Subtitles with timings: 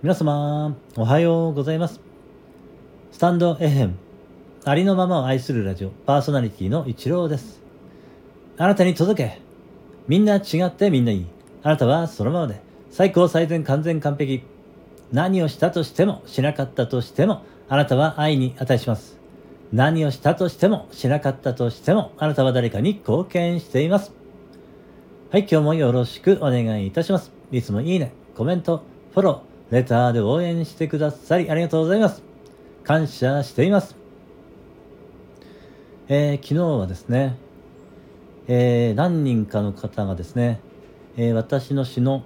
[0.00, 2.00] 皆様、おはようございます。
[3.10, 3.94] スタンド FM、
[4.64, 7.60] ありのままを愛するラジオ、パーソナリティの一郎です。
[8.58, 9.40] あなたに届け。
[10.06, 11.26] みんな違ってみんないい。
[11.64, 12.60] あなたはそのままで、
[12.92, 14.44] 最高最善完全完璧。
[15.10, 19.18] 何をしたとしても、しなかったとしても、あなたは愛に値します。
[19.72, 24.12] 何をしたとしても、しなかったとしても、あなたは誰かに貢献しています。
[25.32, 27.32] はい、今日もよろしくお願いいたします。
[27.50, 32.22] いつもいいね、コメント、フォロー、レターで応援してくださりありがとうございます。
[32.84, 33.96] 感謝しています。
[36.08, 37.36] えー昨日はですね、
[38.46, 40.60] えー何人かの方がですね、
[41.18, 42.22] えー私の詩の、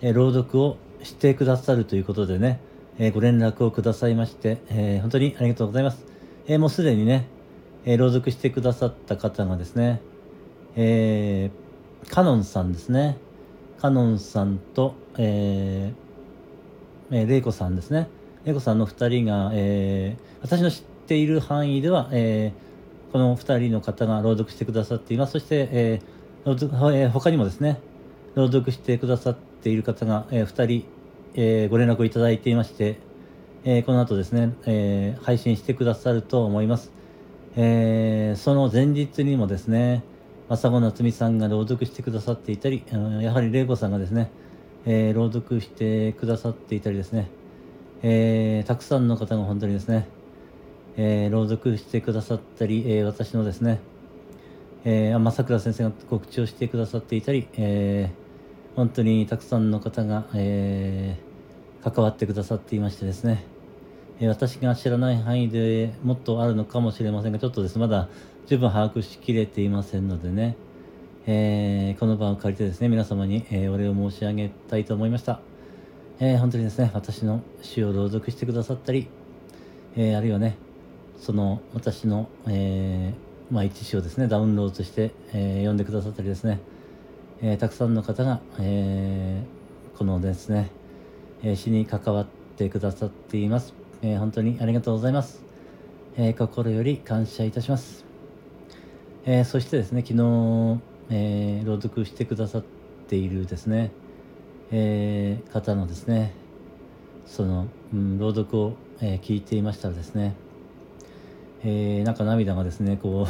[0.00, 2.58] え朗読をしてくださるということでね、
[2.98, 6.06] えご連絡をくださいまして、え本当にありがとうございます。
[6.46, 7.26] えもうすでにね、
[7.84, 10.00] え朗読してくださった方がですね、
[10.74, 13.18] えーカノンさんですね。
[13.78, 16.07] カノンさんと、えー
[17.10, 18.08] えー、レイコさんですね。
[18.44, 25.32] レイコさんの2人が、えー私の知っている範囲では、えーこの2人の方が朗読してくださっています。
[25.32, 27.80] そして、えーえー他にもですね、
[28.34, 30.84] 朗読してくださっている方が、え2人、
[31.34, 32.98] えーご連絡をいただいていまして、
[33.64, 36.92] えーこの後ですね、えー配信してくださると思います。
[37.56, 40.02] えーその前日にもですね、
[40.48, 42.82] 正子夏美さんが朗読してくださっていたり、
[43.20, 44.30] やはり玲子さんがですね、
[44.86, 47.28] えー朗読してくださっていたりですね、
[48.02, 50.08] えーたくさんの方が本当にですね、
[50.96, 53.80] えー朗読してくださったり、え私のですね、
[54.84, 58.10] えー、あ正倉先生が告知をしてくださっていたり、え
[58.76, 61.16] 本当にたくさんの方が、え
[61.82, 63.44] 関わってくださっていましてですね、
[64.20, 68.08] え私が知らない範囲でもっとあるのかもしれませんが、ちょっとです、まだ
[68.46, 70.56] 十分把握しきれていませんのでね、
[71.26, 75.40] えーこの場を借りてですね、皆様に、えーお礼を申し上げたいと思いました。
[76.20, 79.08] えー本当にですね、私の詩を朗読してくださったり、
[79.96, 80.56] えあるいはね、
[81.18, 86.60] その私の、えーまあ、一詩をですね、ダウンロードして、え読んでくださったりですね、
[87.42, 89.42] えたくさんの方が、え
[89.96, 90.70] このですね、
[91.42, 92.26] えー詩に関わっ
[92.56, 93.74] てくださっています。
[94.02, 95.44] え本当にありがとうございます。
[96.16, 98.04] え心より感謝いたします。
[99.26, 100.80] えそしてですね、昨日、
[101.10, 102.62] えー朗読してくださっ
[103.08, 103.90] ているですね、
[104.70, 106.34] えー方のですね、
[107.26, 110.34] その、うん、朗読を、えー聞いていましたらですね、
[111.64, 113.26] えーなんか涙がですね、こ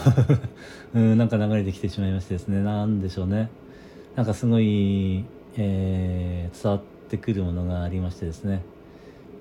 [0.95, 3.49] う、 うん、なんか流れてきてしまいましてですね、なんでしょうね。
[4.17, 5.25] なんかすごい、
[5.57, 8.63] えー伝わってくるものがありましてですね、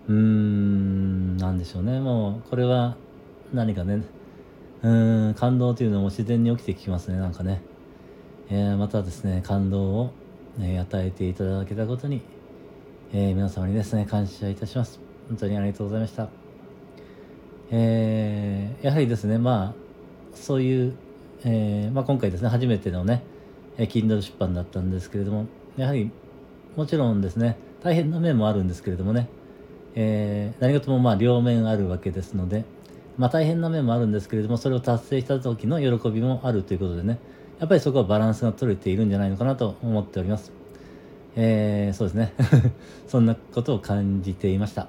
[0.08, 2.00] うーん、なんでしょうね。
[2.00, 2.96] もう、これは
[3.54, 4.04] 何かね、
[4.84, 7.62] うーん、感動というのも自然に起きてきますね、なんかね。
[8.50, 10.12] えーまたですね、感動を、
[10.62, 12.22] え与えていただけたことに、
[13.12, 15.02] えー皆様にですね、感謝いたします。
[15.28, 16.30] 本当にありがとうございました。
[17.72, 19.74] えーやはりですね、まあ、
[20.34, 20.94] そういう、
[21.44, 23.22] えまあ、今回ですね、初めてのね、
[23.78, 26.10] えー Kindle 出版だったんですけれども、やはり、
[26.78, 29.28] もちろんですね、大変な面もあるんですけれどもね、
[29.94, 32.64] え何事もまあ両面あるわけですので、
[33.18, 37.20] まあ大変な面もあるんですけれども、それを達成した時の喜びもあるということでね、
[37.60, 40.52] やっぱりそこはバランスが取れているんじゃないのかなと思っております。
[41.36, 42.34] えーそうですね。
[43.08, 44.88] そんなことを感じていました。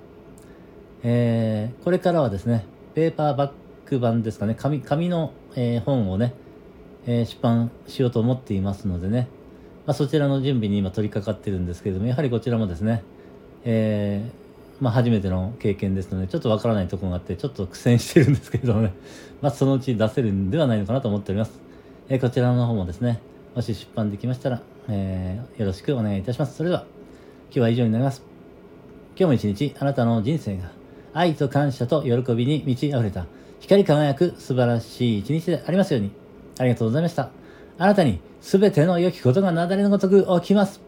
[1.03, 3.51] えーこれからはですね、ペーパーバッ
[3.87, 6.34] ク版ですかね、紙紙の、えー本をね、
[7.06, 9.29] えー出版しようと思っていますのでね、
[9.87, 13.03] まあ、そちらの準備に今取り掛かってるんですけれども、やはりこちらもですね、
[13.65, 18.93] えーまあ、初めての経験ですので、ちょっとわからないところがあって、ちょっと苦戦してるんですけれどもね、
[19.41, 21.68] まあ、そのうち出せるんではないのかなと思っております。
[22.11, 23.21] えこちらの方もですね、
[23.55, 26.57] もし出版できましたら、えーよろしくお願いいたします。
[26.57, 26.87] それでは、
[27.51, 28.23] 今日は以上になります。
[29.15, 30.71] 今日も一日あなたの人生が
[31.13, 33.27] 愛と感謝と喜びに満ち溢れた
[33.61, 36.13] 光り輝く素晴らしい一日でありますように。
[36.59, 37.31] ありがとうございました。
[37.77, 40.81] あなたに全ての良きことが雪崩のごとく起きます。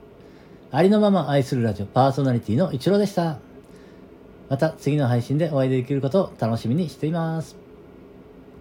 [0.71, 3.41] ありのまま愛するラジオパーソナリティの一郎でした。
[4.49, 7.60] また次の配信でお会いできることを楽しみにしています。